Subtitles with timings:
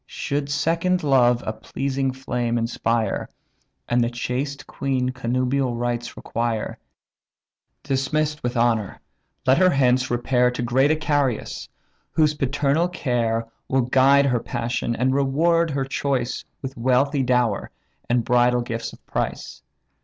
[0.07, 3.29] Should second love a pleasing flame inspire,
[3.87, 6.79] And the chaste queen connubial rights require;
[7.83, 8.99] Dismiss'd with honour,
[9.45, 11.69] let her hence repair To great Icarius,
[12.13, 17.69] whose paternal care Will guide her passion, and reward her choice With wealthy dower,
[18.09, 19.61] and bridal gifts of price.